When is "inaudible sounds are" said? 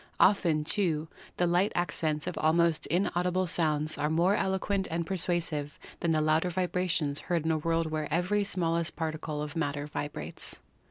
2.87-4.09